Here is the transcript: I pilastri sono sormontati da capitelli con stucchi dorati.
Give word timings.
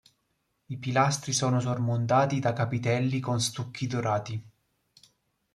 I 0.65 0.77
pilastri 0.79 1.31
sono 1.31 1.59
sormontati 1.59 2.39
da 2.39 2.53
capitelli 2.53 3.19
con 3.19 3.39
stucchi 3.39 3.85
dorati. 3.85 4.43